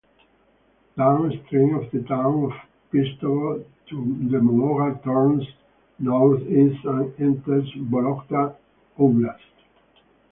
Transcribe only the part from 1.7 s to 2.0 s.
of